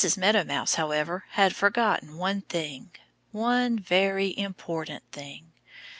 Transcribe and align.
Meadow 0.17 0.43
Mouse, 0.45 0.73
however, 0.73 1.25
had 1.33 1.55
forgotten 1.55 2.17
one 2.17 2.41
thing 2.41 2.89
one 3.31 3.77
very 3.77 4.35
important 4.35 5.03
thing. 5.11 5.51